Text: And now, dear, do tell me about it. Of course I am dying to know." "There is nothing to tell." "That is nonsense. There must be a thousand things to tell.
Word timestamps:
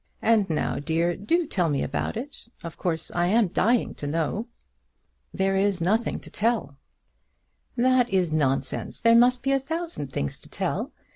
And 0.23 0.49
now, 0.49 0.79
dear, 0.79 1.15
do 1.15 1.45
tell 1.45 1.69
me 1.69 1.83
about 1.83 2.17
it. 2.17 2.47
Of 2.63 2.75
course 2.75 3.11
I 3.11 3.27
am 3.27 3.49
dying 3.49 3.93
to 3.93 4.07
know." 4.07 4.47
"There 5.31 5.55
is 5.55 5.79
nothing 5.79 6.19
to 6.21 6.31
tell." 6.31 6.75
"That 7.75 8.09
is 8.09 8.31
nonsense. 8.31 8.99
There 8.99 9.13
must 9.13 9.43
be 9.43 9.51
a 9.51 9.59
thousand 9.59 10.11
things 10.11 10.41
to 10.41 10.49
tell. 10.49 10.91